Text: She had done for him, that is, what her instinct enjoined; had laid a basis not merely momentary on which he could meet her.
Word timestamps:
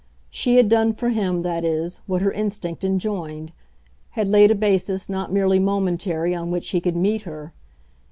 She 0.31 0.55
had 0.55 0.67
done 0.67 0.93
for 0.93 1.09
him, 1.09 1.43
that 1.43 1.63
is, 1.63 2.01
what 2.07 2.23
her 2.23 2.31
instinct 2.31 2.83
enjoined; 2.83 3.51
had 4.17 4.27
laid 4.29 4.49
a 4.49 4.55
basis 4.55 5.09
not 5.09 5.31
merely 5.31 5.59
momentary 5.59 6.33
on 6.33 6.49
which 6.49 6.69
he 6.71 6.81
could 6.81 6.95
meet 6.97 7.21
her. 7.21 7.53